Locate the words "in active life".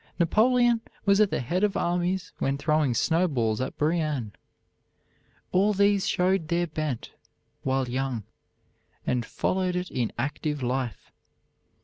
9.91-11.11